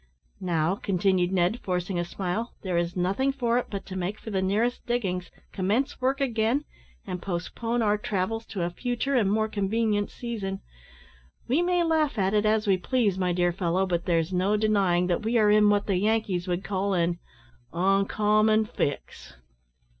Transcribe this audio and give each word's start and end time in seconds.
"Now," 0.39 0.73
continued 0.77 1.31
Ned, 1.31 1.59
forcing 1.59 1.99
a 1.99 2.03
smile, 2.05 2.55
"there 2.63 2.75
is 2.75 2.95
nothing 2.97 3.31
for 3.31 3.59
it 3.59 3.67
but 3.69 3.85
to 3.85 3.95
make 3.95 4.19
for 4.19 4.31
the 4.31 4.41
nearest 4.41 4.83
diggings, 4.87 5.29
commence 5.51 6.01
work 6.01 6.19
again, 6.19 6.65
and 7.05 7.21
postpone 7.21 7.83
our 7.83 7.99
travels 7.99 8.47
to 8.47 8.63
a 8.63 8.71
future 8.71 9.13
and 9.13 9.31
more 9.31 9.47
convenient 9.47 10.09
season. 10.09 10.61
We 11.47 11.61
may 11.61 11.83
laugh 11.83 12.17
at 12.17 12.33
it 12.33 12.47
as 12.47 12.65
we 12.65 12.77
please, 12.77 13.19
my 13.19 13.31
dear 13.31 13.51
fellow, 13.53 13.85
but 13.85 14.05
there's 14.05 14.33
no 14.33 14.57
denying 14.57 15.05
that 15.05 15.21
we 15.21 15.37
are 15.37 15.51
in 15.51 15.69
what 15.69 15.85
the 15.85 15.97
Yankees 15.97 16.47
would 16.47 16.63
call 16.63 16.95
an 16.95 17.19
`oncommon 17.71 18.67
fix.'" 18.67 19.35